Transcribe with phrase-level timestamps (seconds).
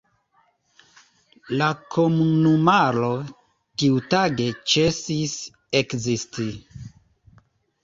[1.61, 3.11] La komunumaro
[3.83, 5.37] tiutage ĉesis
[5.85, 6.51] ekzisti.